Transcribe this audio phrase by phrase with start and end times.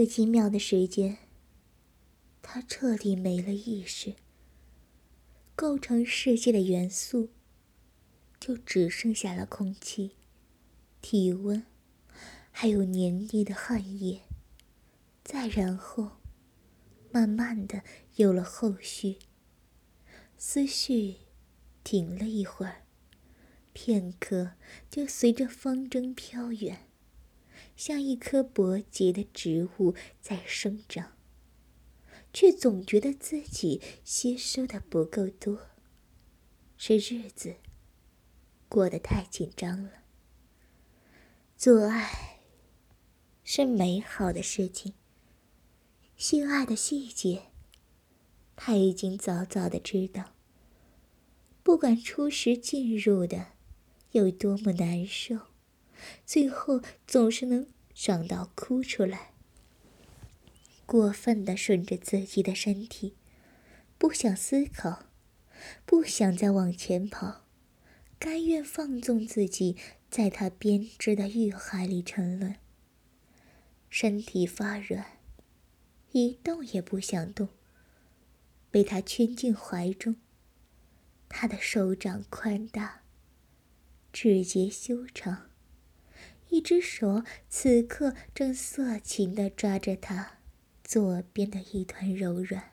[0.00, 1.18] 这几秒的时间，
[2.40, 4.14] 他彻底没了意识。
[5.54, 7.28] 构成世界的元素，
[8.40, 10.12] 就只剩下了空气、
[11.02, 11.66] 体温，
[12.50, 14.22] 还有黏腻的汗液。
[15.22, 16.12] 再然后，
[17.12, 17.82] 慢慢的
[18.16, 19.18] 有了后续。
[20.38, 21.16] 思绪
[21.84, 22.86] 停了一会儿，
[23.74, 24.52] 片刻
[24.88, 26.86] 就随着风筝飘远，
[27.80, 31.12] 像一棵勃节的植物在生长。
[32.30, 35.58] 却总觉得自己吸收的不够多，
[36.76, 37.56] 是日子
[38.68, 40.02] 过得太紧张了。
[41.56, 42.40] 做爱
[43.42, 44.92] 是美好的事情，
[46.18, 47.44] 性爱的细节
[48.54, 50.34] 他已经早早的知道。
[51.62, 53.52] 不管初时进入的
[54.12, 55.49] 有多么难受，
[56.24, 59.32] 最后总是能爽到哭出来。
[60.86, 63.14] 过分的顺着自己的身体，
[63.96, 65.04] 不想思考，
[65.86, 67.46] 不想再往前跑，
[68.18, 69.76] 甘愿放纵自己
[70.10, 72.56] 在他编织的欲海里沉沦。
[73.88, 75.18] 身体发软，
[76.12, 77.48] 一动也不想动，
[78.70, 80.16] 被他圈进怀中。
[81.28, 83.02] 他的手掌宽大，
[84.12, 85.49] 指节修长，
[86.50, 90.36] 一只手此刻正色情地抓着他。
[90.82, 92.72] 左边的一团柔软、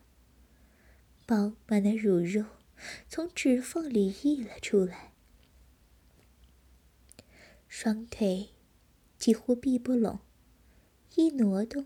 [1.28, 2.45] 饱满的乳肉
[3.08, 5.14] 从指缝里溢了出来，
[7.67, 8.50] 双腿
[9.20, 10.20] 几乎闭不拢，
[11.14, 11.86] 一挪动，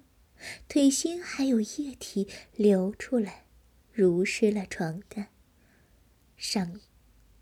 [0.69, 3.43] 腿心还有液体流出来，
[3.91, 5.27] 濡湿了床单。
[6.39, 6.79] 嗓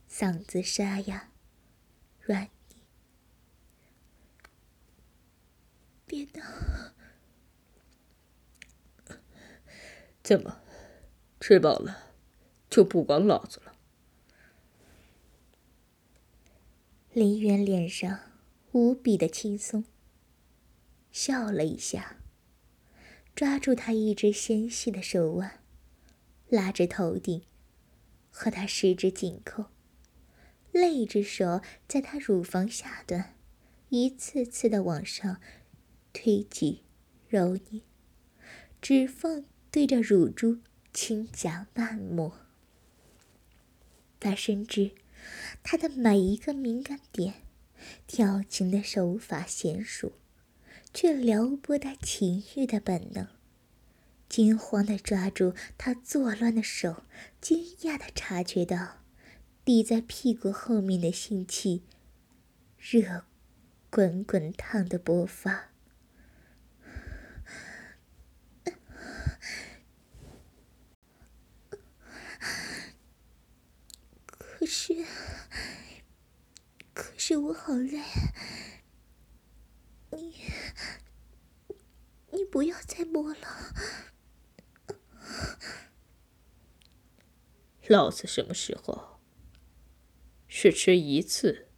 [0.09, 1.29] 嗓子沙哑、
[2.21, 2.49] 软
[6.09, 6.43] 别闹。
[10.23, 10.59] 怎么，
[11.39, 12.13] 吃饱了
[12.67, 13.75] 就不管老子了？
[17.13, 18.19] 林远脸上
[18.71, 19.85] 无比的轻松，
[21.11, 22.17] 笑了一下，
[23.35, 25.59] 抓住他一只纤细的手腕，
[26.49, 27.43] 拉着头顶，
[28.31, 29.65] 和他十指紧扣，
[30.71, 33.35] 另一只手在他乳房下端，
[33.89, 35.41] 一次次的往上
[36.13, 36.83] 推挤、
[37.27, 37.81] 揉捏，
[38.81, 39.45] 指缝。
[39.71, 40.57] 对着乳珠
[40.91, 42.39] 轻夹慢磨，
[44.19, 44.93] 他深知
[45.61, 47.43] 他的每一个敏感点，
[48.07, 50.13] 调情的手法娴熟，
[50.91, 53.27] 却撩拨他情欲的本能。
[54.27, 57.03] 惊慌的抓住他作乱的手，
[57.39, 59.03] 惊讶的察觉到
[59.63, 61.83] 抵在屁股后面的性器
[62.79, 63.25] 热
[63.91, 65.69] 滚滚烫的勃发。
[74.71, 75.03] 是，
[76.93, 77.99] 可是我好累，
[80.11, 80.35] 你，
[82.31, 83.73] 你不要再摸了。
[87.87, 89.19] 老子什么时候
[90.47, 91.69] 是吃一次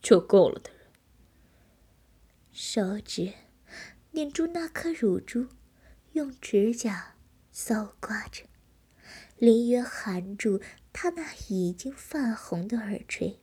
[0.00, 0.92] 就够了的人？
[2.52, 3.32] 手指
[4.12, 5.48] 捻住那颗乳珠，
[6.12, 7.16] 用指甲
[7.52, 8.44] 搔刮着，
[9.36, 10.62] 林渊含住。
[10.98, 13.38] 他那已经泛红的耳垂，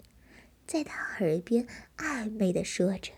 [0.66, 3.14] 在他耳边暧昧的说着：“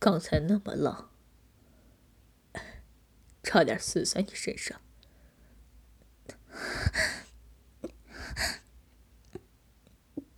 [0.00, 1.12] 刚才那么浪，
[3.44, 4.80] 差点死在你身上。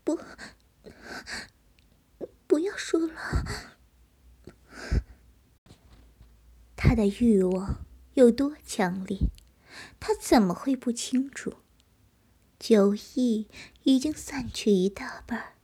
[0.04, 0.20] 不，
[2.46, 3.14] 不要说了。
[6.76, 9.18] 他的欲望有多强烈？”
[10.00, 11.54] 他怎么会不清楚？
[12.58, 13.46] 酒意
[13.84, 15.54] 已经散去一大半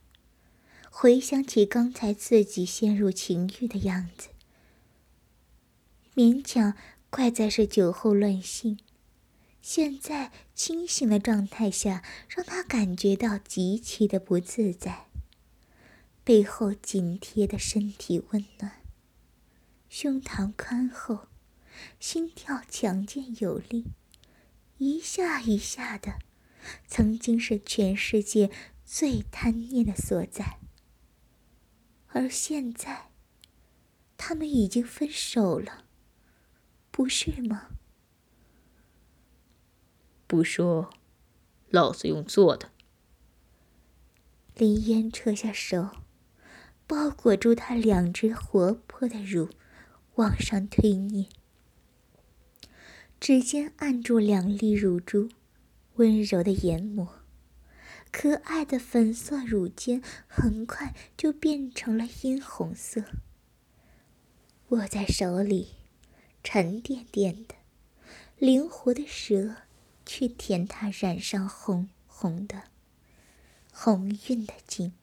[0.89, 4.29] 回想起刚才自己陷入情欲的样子，
[6.15, 6.75] 勉强
[7.09, 8.79] 怪在是酒后乱性。
[9.61, 15.05] 现在清醒的状态下，让他感觉到极其的不自在。
[16.23, 18.81] 背后紧贴的身体温暖，
[19.87, 21.27] 胸膛宽厚，
[21.99, 23.85] 心跳强健有力。
[24.77, 26.19] 一下一下的，
[26.87, 28.51] 曾经是全世界
[28.85, 30.59] 最贪念的所在，
[32.07, 33.09] 而现在，
[34.17, 35.85] 他们已经分手了，
[36.91, 37.69] 不是吗？
[40.27, 40.89] 不说，
[41.69, 42.71] 老子用做的。
[44.55, 45.89] 林烟撤下手，
[46.85, 49.49] 包裹住他两只活泼的乳，
[50.15, 51.29] 往上推捏。
[53.19, 55.29] 指尖按住两粒乳珠，
[55.95, 57.23] 温柔的研磨，
[58.11, 63.03] 可爱的粉色乳尖很快就变成了殷红色。
[64.69, 65.75] 握在手里，
[66.43, 67.55] 沉甸甸的，
[68.37, 69.55] 灵活的蛇
[70.05, 72.65] 去舔它染上红红的、
[73.73, 74.93] 红晕的筋。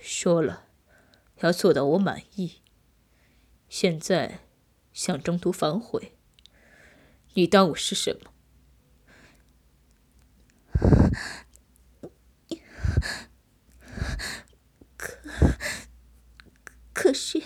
[0.00, 0.64] 说了，
[1.40, 2.56] 要做到我满意。
[3.68, 4.40] 现在
[4.92, 6.16] 想中途反悔，
[7.34, 8.32] 你当我是什么？
[14.96, 15.18] 可
[16.92, 17.42] 可是，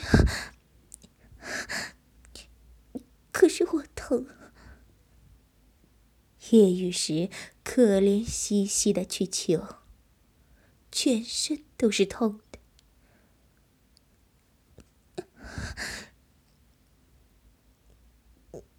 [3.30, 4.26] 可是我疼。
[6.50, 7.30] 夜雨时
[7.64, 9.76] 可怜兮兮的去求，
[10.92, 12.58] 全身都是痛的。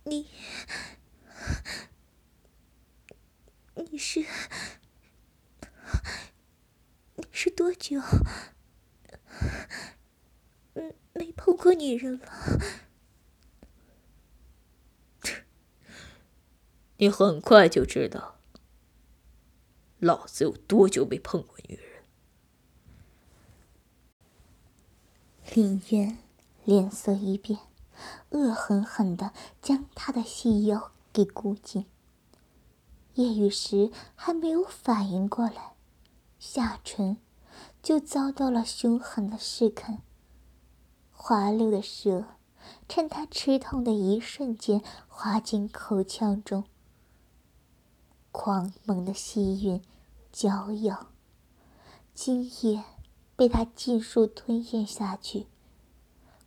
[0.08, 0.28] 你，
[3.74, 4.24] 你是，
[7.16, 8.00] 你是多久，
[11.14, 12.32] 没碰过女人了？
[16.98, 18.40] 你很快就知道，
[19.98, 22.04] 老子有多久没碰过女人。
[25.56, 26.20] 林渊
[26.64, 27.60] 脸色一变。
[28.32, 29.32] 恶狠狠地
[29.62, 31.86] 将他的细腰给箍紧。
[33.16, 35.74] 夜雨时还没有反应过来，
[36.38, 37.18] 下唇
[37.82, 40.00] 就遭到了凶狠的噬啃。
[41.12, 42.26] 滑溜的蛇
[42.90, 46.66] 趁他吃痛的一瞬间滑进口腔中，
[48.32, 49.82] 狂猛的吸吮、
[50.32, 51.08] 嚼咬，
[52.14, 52.84] 精液
[53.38, 55.48] 被他尽数吞咽下去。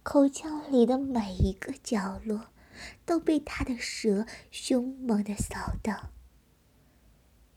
[0.02, 2.46] 口腔里的每一个角落
[3.04, 6.10] 都被他的舌凶猛的扫荡，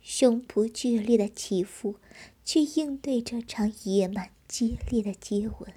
[0.01, 1.95] 胸脯剧烈的起伏，
[2.43, 5.73] 去应对这场野蛮激烈的接吻。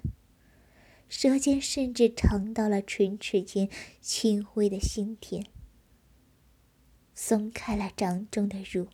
[1.07, 3.69] 舌尖甚至尝到了唇齿间
[4.01, 5.45] 轻微的腥甜。
[7.13, 8.87] 松开了掌中的乳，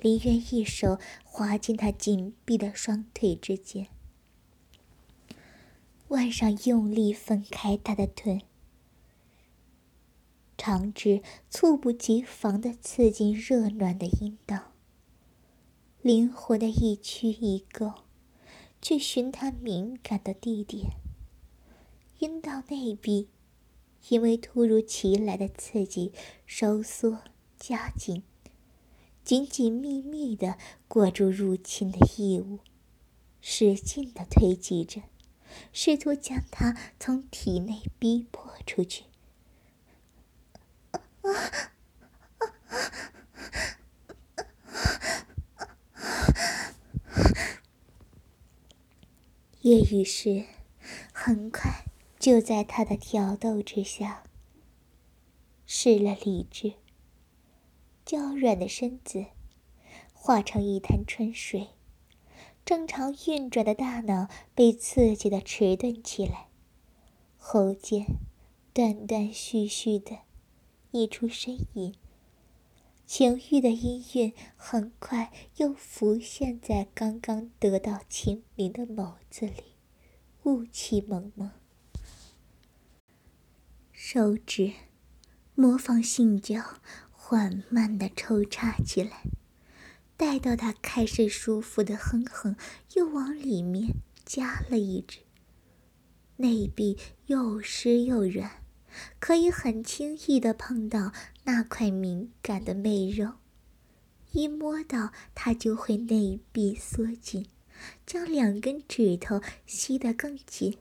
[0.00, 3.86] 林渊一手滑进他紧闭的双腿之间。
[6.08, 8.40] 腕上用力分开他的臀，
[10.56, 14.72] 长指猝不及防地刺进热暖的阴道，
[16.00, 17.92] 灵活的一曲一勾，
[18.80, 20.92] 去寻他敏感的地点。
[22.20, 23.28] 阴道内壁
[24.08, 26.12] 因为突如其来的刺激
[26.46, 27.18] 收缩
[27.58, 28.22] 加紧，
[29.22, 30.56] 紧紧密密地
[30.88, 32.60] 裹住入侵的异物，
[33.42, 35.02] 使劲地推挤着。
[35.72, 39.04] 试图将他从体内逼迫出去。
[49.62, 50.46] 夜雨时，
[51.12, 51.84] 很快
[52.18, 54.22] 就在他的挑逗之下
[55.66, 56.74] 失了理智，
[58.06, 59.26] 娇软的身子
[60.14, 61.68] 化成一滩春水。
[62.68, 66.48] 正常运转的大脑被刺激的迟钝起来，
[67.38, 68.04] 喉间
[68.74, 70.18] 断断续续的
[70.90, 71.94] 溢出呻吟。
[73.06, 79.64] 情欲的音韵很快又浮现在刚刚得到清明的眸子里，
[80.42, 81.50] 雾气蒙蒙。
[83.90, 84.74] 手指
[85.54, 86.62] 模仿性交，
[87.10, 89.22] 缓慢的抽插起来。
[90.18, 92.56] 待到他开始舒服的哼哼，
[92.94, 93.94] 又往里面
[94.24, 95.20] 加了一只。
[96.38, 98.64] 内壁又湿又软，
[99.20, 101.12] 可以很轻易的碰到
[101.44, 103.34] 那块敏感的媚肉，
[104.32, 107.46] 一摸到它就会内壁缩紧，
[108.04, 110.78] 将两根指头吸得更紧。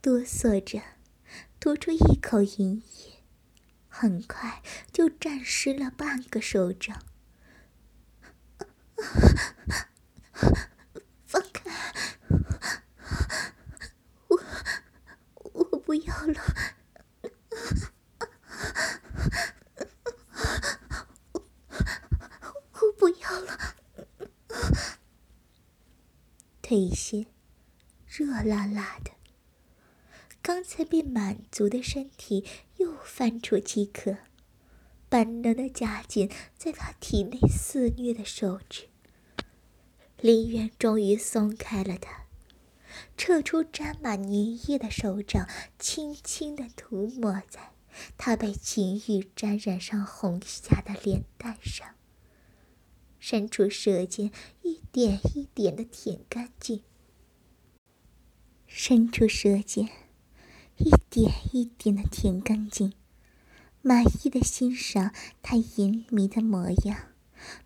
[0.00, 0.80] 哆嗦着，
[1.60, 3.22] 吐出一口银液，
[3.88, 7.02] 很快就沾湿了半个手掌。
[11.24, 11.70] 放开！
[14.28, 14.40] 我
[15.52, 16.40] 我不要了！
[22.72, 23.58] 我不要了！
[26.62, 27.26] 腿心
[28.06, 29.12] 热辣辣的，
[30.42, 32.44] 刚才被满足的身体
[32.78, 34.16] 又翻出饥渴。
[35.08, 38.88] 本能的夹紧在他体内肆虐的手指，
[40.20, 42.26] 林渊终于松开了他，
[43.16, 44.32] 撤出沾满粘
[44.68, 45.48] 液的手掌，
[45.78, 47.72] 轻轻地涂抹在
[48.18, 51.94] 他被情欲沾染上红霞的脸蛋上，
[53.20, 54.30] 伸出舌尖，
[54.62, 56.82] 一点一点地舔干净。
[58.66, 59.88] 伸出舌尖，
[60.76, 62.92] 一点一点地舔干净，
[63.86, 67.12] 满意的欣赏他淫迷的模样。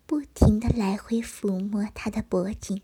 [0.05, 2.83] 不停的来回抚摸他的脖颈，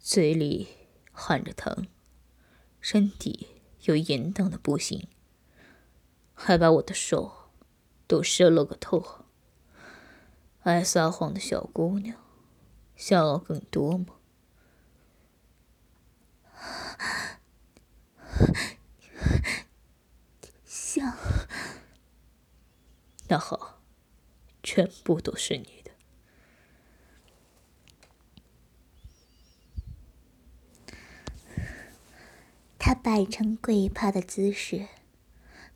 [0.00, 0.66] 嘴里
[1.12, 1.86] 喊着疼，
[2.80, 3.46] 身体
[3.82, 5.06] 又淫荡的不行，
[6.34, 7.50] 还把我的手
[8.08, 9.26] 都射了个透。
[10.62, 12.16] 爱撒谎的小姑娘，
[12.96, 14.06] 想要更多吗？
[20.96, 21.14] 想。
[23.28, 23.82] 那好，
[24.62, 25.90] 全部都是你的。
[32.78, 34.86] 他摆成跪趴的姿势，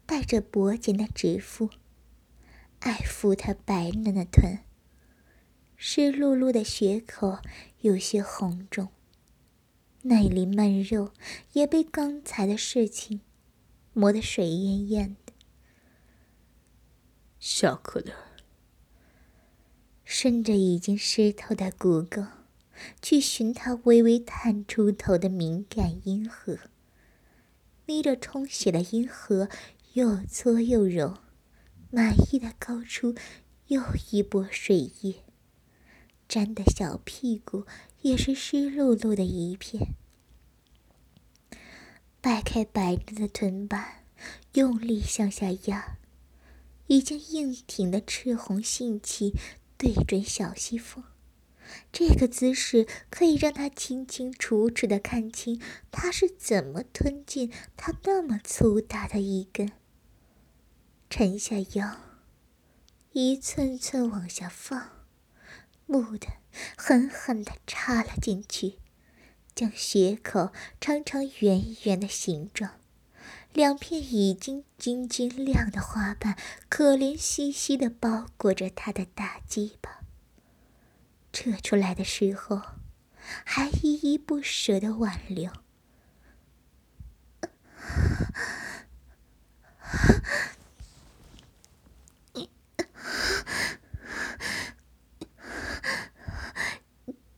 [0.06, 1.68] 带着薄茧的指腹，
[2.78, 4.60] 爱抚她白嫩的臀，
[5.76, 7.40] 湿漉漉的血口
[7.80, 8.88] 有些红肿，
[10.02, 11.12] 内里闷肉
[11.52, 13.20] 也被刚才的事情
[14.00, 15.34] 磨得水艳艳的。
[17.38, 18.14] 小可乐，
[20.04, 22.24] 顺着已经湿透的骨沟，
[23.02, 26.58] 去寻他微微探出头的敏感阴核，
[27.84, 29.50] 捏着充血的阴核，
[29.92, 31.18] 又搓又揉，
[31.90, 33.14] 满意的高出
[33.66, 35.16] 又一波水液，
[36.26, 37.66] 沾的小屁股
[38.00, 39.88] 也是湿漉漉的一片。
[42.20, 44.04] 掰开白嫩的臀瓣，
[44.52, 45.96] 用力向下压。
[46.86, 49.32] 已经硬挺的赤红性器
[49.78, 51.04] 对准小西凤，
[51.92, 55.62] 这个姿势可以让他清清楚楚的看清
[55.92, 59.70] 他是怎么吞进他那么粗大的一根。
[61.08, 62.00] 沉下腰，
[63.12, 64.90] 一寸寸往下放，
[65.86, 66.26] 木的
[66.76, 68.78] 狠狠的插了进去，
[69.54, 72.72] 将血口长长圆圆的形状。
[73.52, 76.36] 两片已经晶晶亮的花瓣，
[76.68, 79.98] 可怜兮兮的包裹着他的大鸡巴。
[81.32, 82.62] 扯出来的时候，
[83.44, 85.50] 还依依不舍的挽留。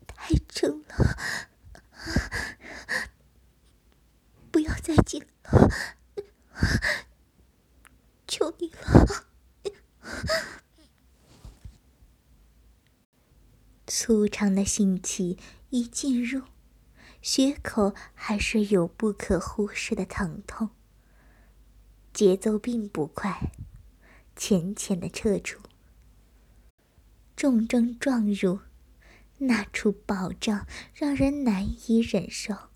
[0.06, 1.18] 太重了，
[4.50, 5.70] 不要再见了。
[8.26, 9.26] 求你了！
[13.86, 15.38] 粗长的性器
[15.70, 16.42] 一进入，
[17.20, 20.70] 血口还是有不可忽视的疼痛。
[22.12, 23.52] 节奏并不快，
[24.34, 25.60] 浅浅的撤出，
[27.36, 28.60] 重症撞入，
[29.38, 32.71] 那处饱胀让人难以忍受，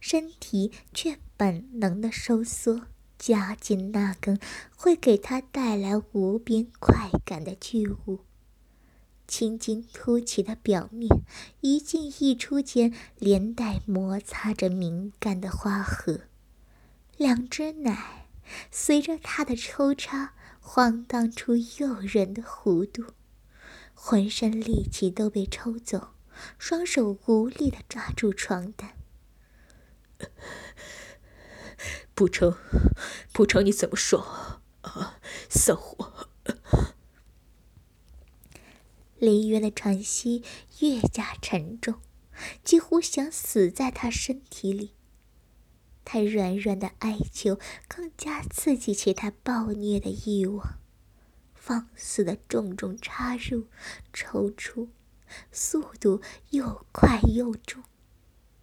[0.00, 2.82] 身体却本能的收缩。
[3.16, 4.38] 夹紧那根
[4.76, 8.18] 会给他带来无边快感的巨物，
[9.26, 11.08] 青筋凸起的表面，
[11.60, 16.22] 一进一出间连带摩擦着敏感的花核，
[17.16, 18.26] 两只奶
[18.70, 23.14] 随着他的抽插晃荡出诱人的弧度，
[23.94, 26.08] 浑身力气都被抽走，
[26.58, 28.93] 双手无力的抓住床单。
[32.14, 32.56] 不成，
[33.32, 34.60] 不成，你怎么说？
[34.82, 36.28] 啊，骚货！
[39.18, 40.42] 林渊的喘息
[40.80, 42.00] 越加沉重，
[42.62, 44.92] 几乎想死在他身体里。
[46.04, 50.78] 他软软的哀求更加刺激起他暴虐的欲望，
[51.54, 53.68] 放肆的重重插入、
[54.12, 54.90] 抽出，
[55.50, 57.82] 速度又快又重。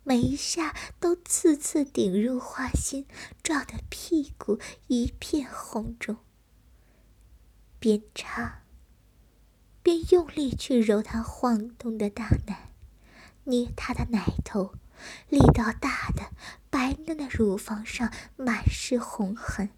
[0.03, 3.05] 每一下都次次顶入花心，
[3.43, 6.17] 撞得屁股一片红肿。
[7.79, 8.63] 边插，
[9.83, 12.71] 边用力去揉他晃动的大奶，
[13.43, 14.73] 捏他的奶头，
[15.29, 16.31] 力道大的
[16.69, 19.69] 白嫩的乳房上满是红痕。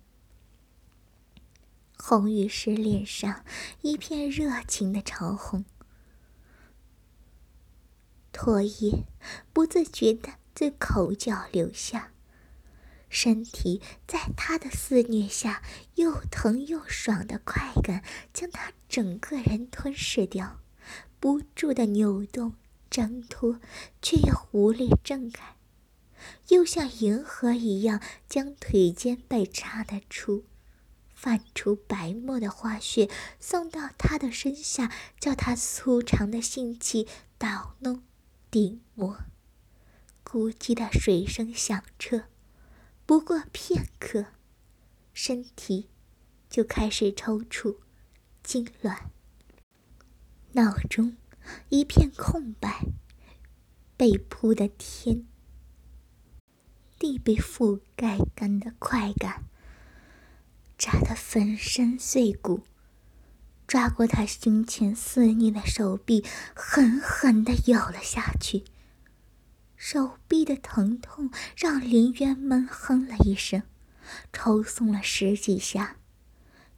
[1.97, 3.45] 红玉石脸上
[3.81, 5.63] 一片热情的潮红。
[8.33, 9.05] 唾液
[9.53, 12.11] 不自觉的自口角流下，
[13.07, 15.61] 身体在他的肆虐下
[15.95, 20.59] 又疼又爽的快感将他整个人吞噬掉，
[21.19, 22.55] 不住的扭动、
[22.89, 23.59] 挣脱，
[24.01, 25.55] 却又无力挣开，
[26.49, 30.43] 又像银河一样将腿间被插得出、
[31.13, 33.09] 泛出白沫的花穴
[33.39, 38.03] 送到他的身下，叫他粗长的性器捣弄、
[38.53, 39.17] 顶膜，
[40.23, 42.25] 咕叽的水声响彻。
[43.03, 44.27] 不过片刻，
[45.11, 45.89] 身体
[46.51, 47.77] 就开始抽搐、
[48.45, 49.05] 痉挛。
[50.51, 51.17] 脑中
[51.69, 52.85] 一片空白，
[53.97, 55.25] 被铺的天
[56.99, 59.45] 地被覆盖干的快感，
[60.77, 62.61] 炸得粉身碎骨。
[63.73, 68.65] 抓过他胸前肆虐的手臂，狠狠地咬了下去。
[69.75, 73.63] 手臂的疼痛让林渊闷哼了一声，
[74.31, 75.95] 抽送了十几下，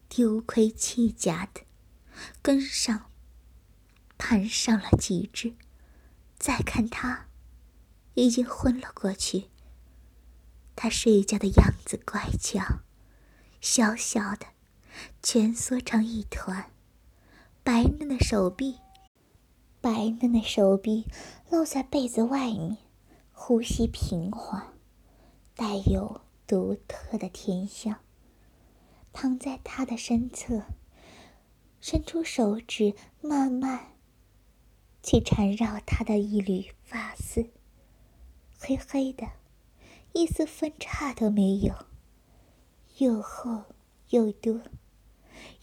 [0.07, 1.63] 丢盔弃甲的
[2.41, 3.11] 跟上。
[4.17, 5.53] 攀上了极致，
[6.39, 7.25] 再看他，
[8.13, 9.49] 已经昏了过去。
[10.77, 12.79] 他睡觉的样子乖巧，
[13.59, 14.45] 小小的，
[15.21, 16.71] 蜷缩成一团，
[17.65, 18.77] 白嫩的手臂，
[19.81, 21.07] 白嫩的手臂
[21.49, 22.77] 露在被子外面，
[23.33, 24.71] 呼吸平缓，
[25.55, 27.95] 带有独特的甜香。
[29.11, 30.61] 躺在他的身侧，
[31.81, 33.93] 伸出手指，慢慢。
[35.01, 37.49] 去缠绕他的一缕发丝，
[38.59, 39.27] 黑黑的，
[40.13, 41.73] 一丝分叉都没有，
[42.99, 43.63] 又厚
[44.09, 44.61] 又多。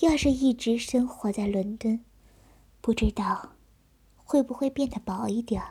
[0.00, 2.04] 要是一直生活在伦敦，
[2.80, 3.52] 不知道
[4.16, 5.62] 会不会变得薄一点。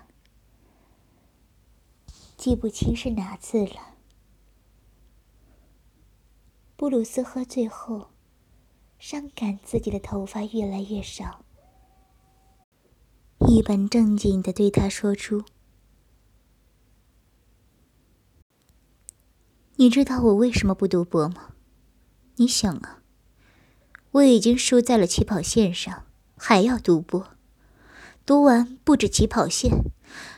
[2.38, 3.96] 记不清是哪次了。
[6.76, 8.10] 布鲁斯喝醉后，
[8.98, 11.46] 伤感自己的头发越来越少。
[13.48, 15.44] 一本正经的对他说出
[19.78, 21.56] ：“你知道我为什么不读博吗？
[22.38, 23.01] 你想啊，
[24.12, 26.06] 我已经输在了起跑线上，
[26.38, 27.30] 还要读博，
[28.26, 29.86] 读完不止起跑线，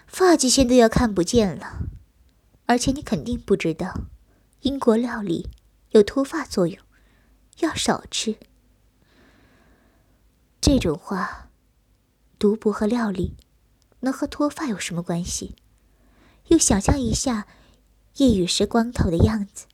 [0.07, 1.79] 发际线都要看不见了。
[2.65, 4.05] 而且你肯定不知道，
[4.61, 5.49] 英国料理
[5.89, 6.77] 有脱发作用，
[7.59, 8.37] 要少吃。
[10.61, 11.49] 这种话。”
[12.39, 13.37] 读博和料理，
[14.01, 15.55] 能和脱发有什么关系？
[16.47, 17.47] 又想象一下
[18.17, 19.65] 夜雨时光头的样子，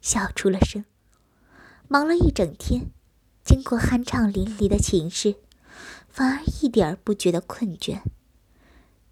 [0.00, 0.84] 笑出了声。
[1.88, 2.92] 忙了一整天，
[3.46, 5.36] 经过酣畅淋漓的寝室，
[6.08, 8.02] 反而一点不觉得困倦。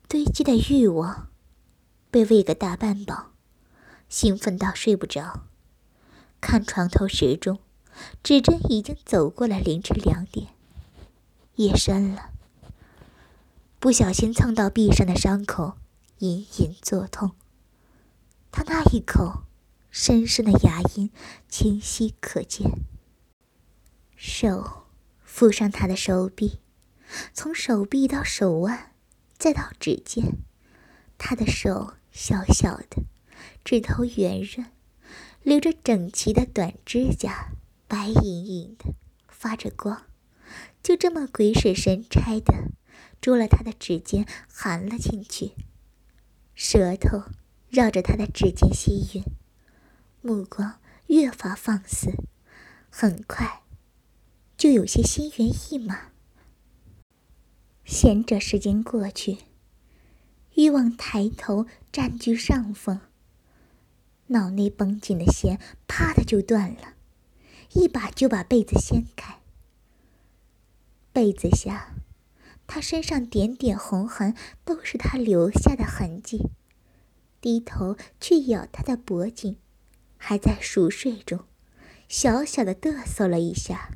[0.09, 1.29] 堆积的欲望
[2.11, 3.31] 被喂个大半饱，
[4.09, 5.45] 兴奋到睡不着。
[6.41, 7.61] 看床头时钟，
[8.25, 10.49] 指针已经走过了凌晨两点。
[11.55, 12.31] 夜深了。
[13.79, 15.75] 不小心蹭到壁上的伤口，
[16.19, 17.31] 隐隐作痛。
[18.51, 19.45] 他那一口
[19.93, 21.11] 深深的牙龈
[21.49, 22.73] 清晰可见。
[24.27, 24.87] 手
[25.23, 26.59] 附上他的手臂，
[27.35, 28.95] 从手臂到手腕，
[29.37, 30.39] 再到指尖。
[31.19, 33.03] 他的手小小的，
[33.67, 34.67] 指头圆润，
[35.43, 37.51] 留着整齐的短指甲，
[37.87, 38.95] 白莹莹的，
[39.29, 40.07] 发着光。
[40.83, 42.71] 就这么鬼使神差的。
[43.21, 45.53] 捉了他的指尖，含了进去，
[46.55, 47.25] 舌头
[47.69, 49.23] 绕着他的指尖吸吮，
[50.23, 52.11] 目光越发放肆，
[52.91, 53.64] 很快
[54.57, 56.13] 就有些心猿意马。
[57.85, 59.39] 闲着时间过去，
[60.55, 63.01] 欲望抬头占据上风，
[64.29, 66.95] 脑内绷紧的弦啪的就断了，
[67.75, 69.41] 一把就把被子掀开，
[71.13, 71.95] 被子下。
[72.67, 76.49] 他身上点点红痕，都是他留下的痕迹。
[77.43, 79.59] 低头去咬他的脖颈，
[80.17, 81.41] 还在熟睡中，
[82.09, 83.91] 小小的嘚瑟了一下，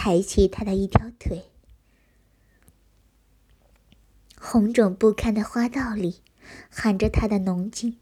[0.00, 1.46] 抬起他的一条腿，
[4.38, 6.22] 红肿不堪的花道里，
[6.70, 7.98] 含着他的浓精，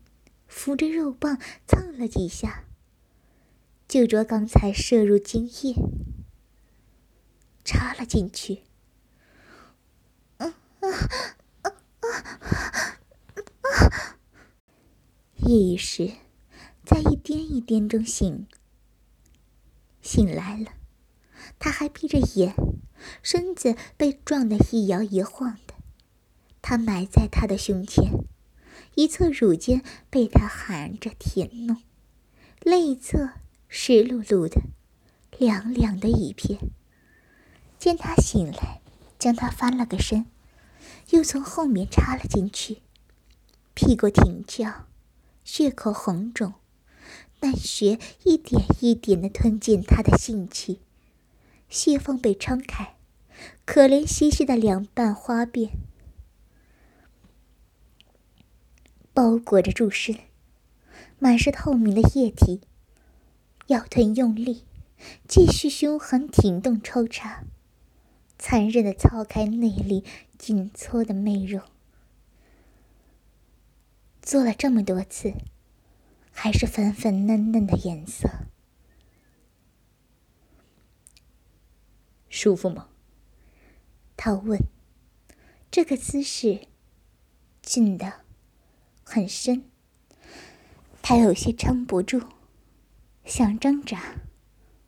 [0.47, 2.67] 扶着肉棒蹭了几下，
[3.89, 5.75] 就着刚才射入精液。
[7.65, 8.61] 插了进去。
[15.37, 16.13] 夜雨时，
[16.85, 18.47] 在一颠一颠中醒
[20.03, 20.76] 醒来了，
[21.67, 22.55] 他还闭着眼，
[23.25, 25.75] 身子被撞得一摇一晃的。
[26.63, 28.13] 他埋在他的胸前，
[28.95, 31.83] 一侧乳尖被他含着舔弄，
[32.63, 33.31] 另一侧
[33.69, 34.63] 湿漉漉的，
[35.37, 36.61] 凉凉的一片。
[37.81, 38.81] 见他醒来，
[39.19, 40.27] 将他翻了个身，
[41.11, 42.79] 又从后面插了进去，
[43.75, 44.87] 屁股挺翘，
[45.43, 46.55] 血口红肿，
[47.41, 50.79] 但血一点一点的吞进他的性器，
[51.69, 52.97] 血缝被撑开，
[53.65, 55.71] 可怜兮兮的两瓣花瓣
[59.13, 60.17] 包裹着柱身，
[61.19, 62.61] 满是透明的液体。
[63.67, 64.65] 腰臀用力，
[65.27, 67.43] 继续凶狠挺动抽插，
[68.39, 70.05] 残忍的操开内里
[70.39, 71.63] 紧凑的媚肉。
[74.23, 75.35] 做了这么多次，
[76.31, 78.29] 还是粉粉嫩嫩的颜色。
[82.37, 82.89] 舒服吗？
[84.15, 84.61] 他问。
[85.71, 86.67] 这个姿势，
[87.63, 88.21] 进的
[89.03, 89.65] 很深，
[91.01, 92.21] 他有些撑不住。
[93.25, 94.17] 想挣扎，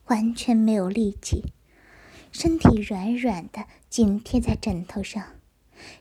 [0.09, 1.55] 完全没有力气，
[2.31, 5.37] 身体软软的紧贴在枕头上，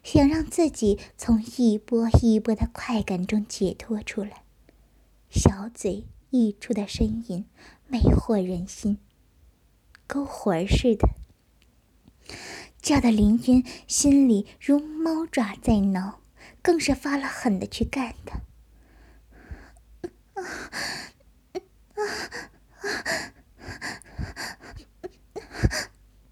[0.04, 4.44] 想让自己从一波一波的快感中解脱出来。
[5.30, 7.46] 小嘴溢出的声音
[7.88, 8.98] 魅惑人心，
[10.06, 11.10] 勾魂儿似的，
[12.82, 16.22] 叫得林渊心里如猫爪在挠，
[16.62, 18.42] 更是发了狠的去干他。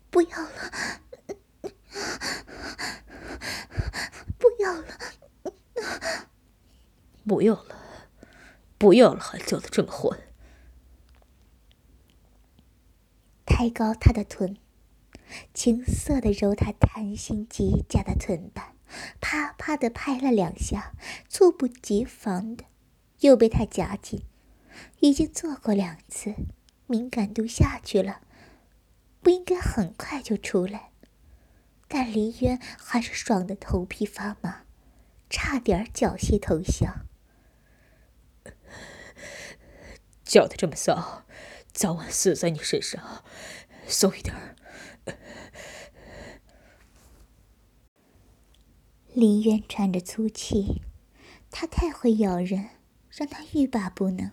[0.10, 0.72] 不要了，
[4.38, 4.98] 不要了，
[7.28, 7.76] 不要了，
[8.78, 10.18] 不要了，还叫的这么欢！
[13.46, 14.58] 抬高他的臀，
[15.56, 18.76] 青涩的揉他弹性极佳的臀瓣，
[19.22, 20.92] 啪啪的拍了两下，
[21.30, 22.66] 猝不及防的
[23.22, 24.22] 又被他夹紧。
[25.00, 26.36] 已经做过两次，
[26.88, 28.20] 敏感度下去了，
[29.22, 30.92] 不应该很快就出来。
[31.88, 34.66] 但林渊还是爽的头皮发麻，
[35.30, 37.06] 差点缴械投降。
[40.26, 41.26] 叫的这么骚，
[41.72, 43.24] 早晚死在你身上，
[43.88, 44.58] 松一点儿。
[49.16, 50.82] 林渊喘着粗气，
[51.50, 52.72] 他太会咬人，
[53.10, 54.30] 让他欲罢不能。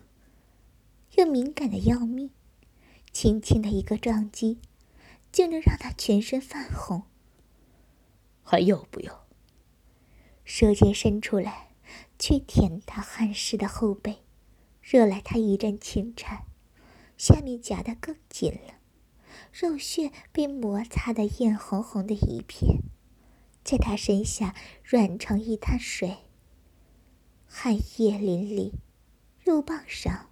[1.15, 2.31] 又敏感的要命，
[3.13, 4.59] 轻轻的一个撞击，
[5.31, 7.03] 就能让他全身泛红。
[8.43, 9.25] 还要不要？
[10.43, 11.69] 舌尖伸出来，
[12.19, 14.17] 去舔他汗湿的后背，
[14.81, 16.43] 惹来他一阵轻颤，
[17.17, 18.73] 下面夹得更紧了，
[19.53, 22.81] 肉穴被摩擦得艳红红的一片，
[23.63, 26.17] 在他身下软成一滩水，
[27.47, 28.73] 汗液淋漓，
[29.43, 30.29] 肉棒上。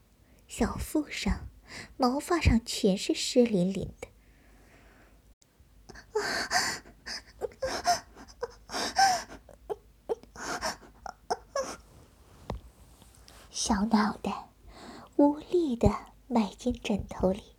[0.47, 1.47] 小腹上、
[1.95, 4.09] 毛发上全是湿淋淋的，
[13.49, 14.49] 小脑袋
[15.15, 15.89] 无力的
[16.27, 17.55] 埋进枕头里，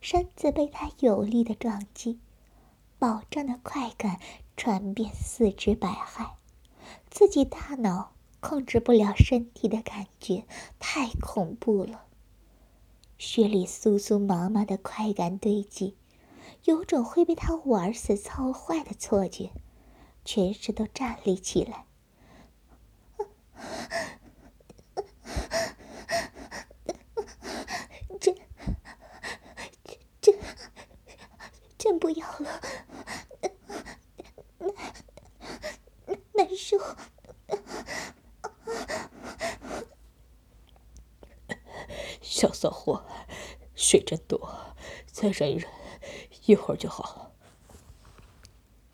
[0.00, 2.18] 身子被他有力的撞击，
[2.98, 4.18] 饱胀的快感
[4.56, 6.30] 传遍四肢百骸，
[7.10, 10.44] 自己大脑控制不了身体的感觉，
[10.78, 12.06] 太恐怖了。
[13.18, 15.96] 血里酥酥麻麻的快感堆积，
[16.64, 19.52] 有种会被他玩死、操坏的错觉，
[20.24, 21.84] 全身都站立起来。
[28.20, 28.34] 真
[30.20, 30.38] 真
[31.78, 32.60] 真不要了，
[36.06, 36.78] 难难受。
[42.20, 43.04] 小骚货，
[43.74, 44.74] 水真多，
[45.06, 45.70] 再忍一忍，
[46.46, 47.32] 一会儿就好。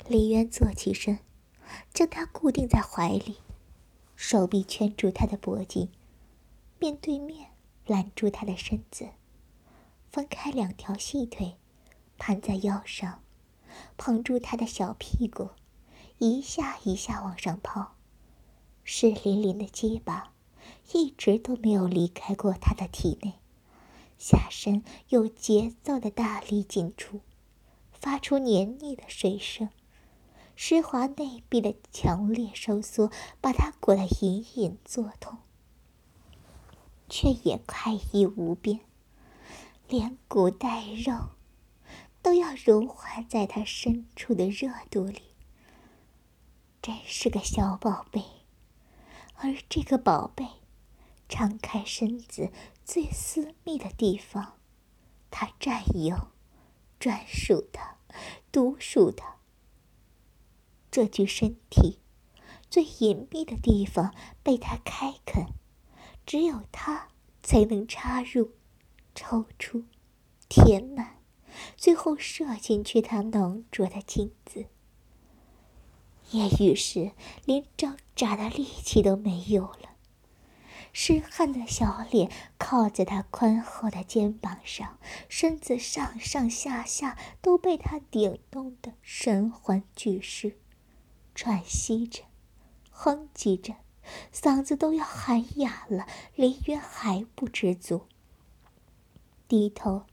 [0.06, 1.18] 李渊坐起身，
[1.92, 3.38] 将他固定在怀里，
[4.14, 5.90] 手臂圈住他的脖颈，
[6.78, 7.50] 面对面
[7.86, 9.08] 揽住他的身子，
[10.10, 11.56] 分开两条细腿，
[12.18, 13.22] 盘在腰上，
[13.96, 15.50] 捧住他的小屁股，
[16.24, 17.94] 一下一下往上抛，
[18.84, 20.32] 湿淋淋的鸡巴。
[20.92, 23.40] 一直都没有离开过他的体内，
[24.18, 27.22] 下身有节奏的大力进出，
[27.92, 29.68] 发出黏腻的水声，
[30.54, 35.38] 湿滑内壁的强烈收缩把他裹得隐隐作痛，
[37.08, 38.78] 却也快意无边，
[39.88, 41.30] 连骨带肉
[42.22, 45.31] 都要融化在他深处的热度里。
[46.82, 48.24] 真是个小宝贝，
[49.36, 50.46] 而这个宝贝。
[51.28, 52.52] 敞开身子，
[52.84, 54.58] 最私密的地方，
[55.30, 56.28] 他占有，
[57.00, 57.80] 专属的。
[58.50, 59.22] 独属的。
[60.90, 62.00] 这具身体
[62.68, 65.46] 最隐秘的地方被他开垦，
[66.26, 67.08] 只有他
[67.42, 68.52] 才能插入、
[69.14, 69.84] 抽出、
[70.50, 71.22] 填满，
[71.78, 74.66] 最后射进去他浓浊的精子。
[76.30, 77.12] 也于是
[77.44, 79.90] 连挣扎的力气都没有了。
[80.94, 90.58] 湿汗的小脸靠在他宽厚的肩膀上，身子上上下下都被他顶动的神魂俱失，
[91.34, 92.24] 喘息着，
[92.90, 93.76] 哼唧着，
[94.34, 96.06] 嗓子都要喊哑了。
[96.34, 98.06] 林渊还不知足，
[99.48, 100.04] 低头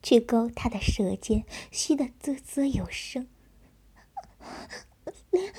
[0.00, 3.26] 去勾他的舌尖，吸得啧啧有声。
[5.34, 5.52] 林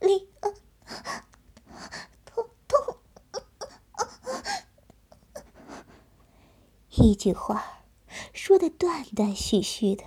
[0.00, 0.28] 林。
[6.90, 7.86] 一句话
[8.34, 10.04] 说的断断续续的，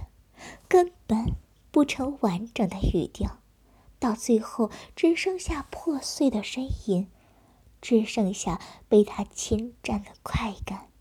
[0.68, 1.34] 根本
[1.72, 3.40] 不成完整的语调，
[3.98, 7.10] 到最后只剩下破碎的呻吟，
[7.82, 10.92] 只剩下被他侵占的快感。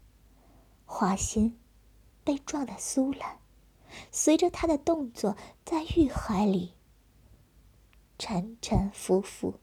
[0.87, 1.61] 花心
[2.25, 3.41] 被撞得酥烂，
[4.11, 6.73] 随着他的动作在欲海里
[8.19, 9.61] 沉沉浮浮，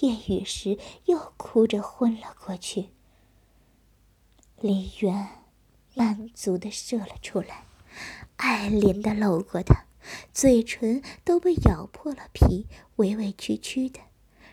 [0.00, 2.90] 夜雨时又哭着昏了过去。
[4.60, 5.28] 林渊
[5.94, 7.64] 满足的射了出来，
[8.36, 9.84] 爱怜的搂过他，
[10.32, 14.00] 嘴唇都被咬破了皮，委委屈屈的，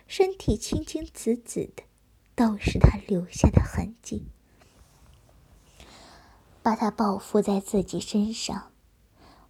[0.06, 1.82] 身体青青紫紫的，
[2.34, 4.26] 都是他留下的痕迹。
[6.62, 8.72] 把他抱伏在自己身上，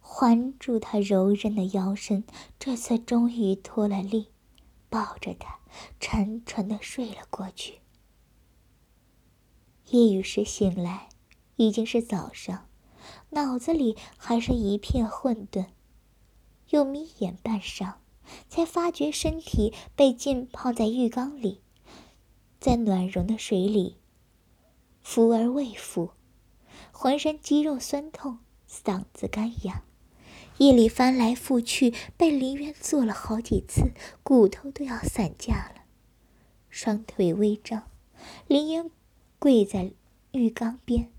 [0.07, 2.23] 环住他柔韧的腰身，
[2.59, 4.27] 这次终于脱了力，
[4.87, 5.59] 抱着他
[5.99, 7.79] 沉沉的睡了过去。
[9.89, 11.09] 夜雨时醒来，
[11.55, 12.69] 已经是早上，
[13.31, 15.65] 脑子里还是一片混沌。
[16.69, 17.95] 又眯眼半晌，
[18.47, 21.61] 才发觉身体被浸泡在浴缸里，
[22.59, 23.97] 在暖融的水里，
[25.01, 26.11] 浮而未浮，
[26.91, 28.39] 浑身肌肉酸痛，
[28.69, 29.83] 嗓子干哑，
[30.57, 33.91] 夜里翻来覆去被林渊做了好几次，
[34.23, 35.83] 骨头都要散架了，
[36.69, 37.89] 双腿微张，
[38.47, 38.89] 林渊。
[39.37, 39.91] 跪在
[40.31, 41.11] 浴缸边，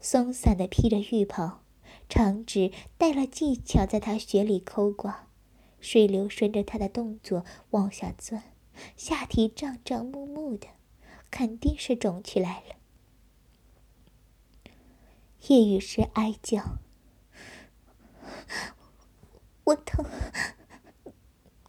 [0.00, 1.62] 松散的披着浴袍，
[2.06, 5.28] 长指带了技巧在他穴里抠刮，
[5.80, 8.42] 水流顺着他的动作往下钻，
[8.96, 10.66] 下体胀胀木木的，
[11.30, 12.74] 肯定是肿起来了。
[15.46, 16.76] 夜雨时哀叫
[19.64, 20.04] ：“我疼，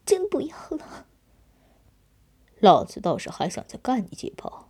[0.05, 1.05] 真不要了。”
[2.59, 4.69] 老子倒是还想再干你几炮。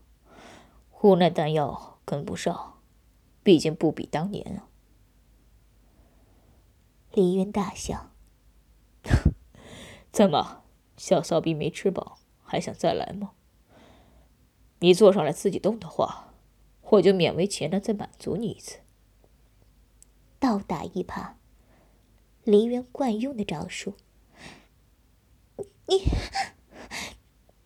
[1.02, 2.82] 无奈弹药跟不上，
[3.42, 4.68] 毕竟不比当年啊！
[7.14, 8.12] 李渊大笑
[10.12, 10.64] ：“怎么，
[10.98, 13.32] 小骚逼没吃饱，还想再来吗？
[14.80, 16.34] 你坐上来自己动的话，
[16.82, 18.80] 我就勉为其难再满足你一次。”
[20.38, 21.36] 倒打一耙，
[22.50, 23.94] 林渊惯用的招数。
[25.86, 25.98] 你，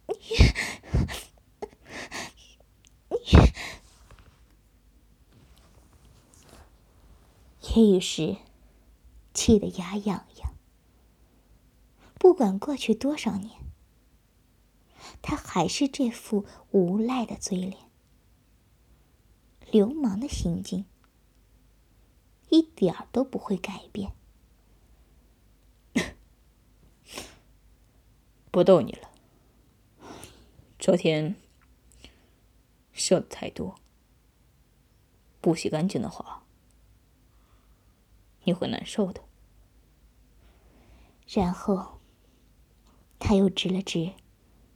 [0.08, 0.16] 你。
[3.10, 3.18] 你！
[7.76, 8.36] 叶雨时，
[9.34, 10.54] 气得牙痒痒。
[12.20, 13.62] 不管过去多少年，
[15.22, 17.78] 他还是这副无赖的嘴脸，
[19.72, 20.84] 流氓的行径，
[22.50, 24.14] 一点儿都不会改变。
[28.54, 29.10] 不逗你了，
[30.78, 31.36] 昨天。
[32.92, 33.74] 射的太多，
[35.42, 36.44] 不洗干净的话，
[38.44, 39.24] 你会难受的。
[41.28, 42.00] 然后，
[43.18, 44.14] 他又指了指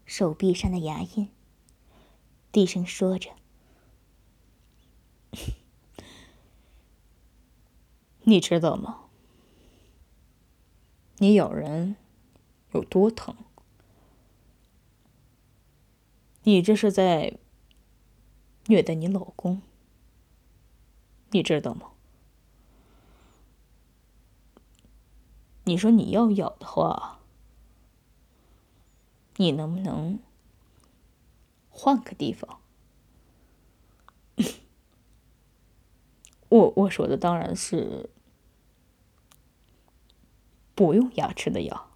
[0.08, 1.30] 手臂上的牙印，
[2.52, 3.30] 低声说着
[8.26, 9.04] ：“你知道吗？
[11.18, 11.96] 你咬人
[12.72, 13.36] 有多疼？
[16.48, 17.38] 你这是在……”
[18.70, 19.62] 虐待你老公，
[21.32, 21.92] 你知道吗？
[25.66, 27.20] 你说你要咬的话，
[29.36, 30.20] 你能不能
[31.70, 32.60] 换个地方？
[36.50, 38.10] 我我说的当然是
[40.76, 41.87] 不用牙齿的咬。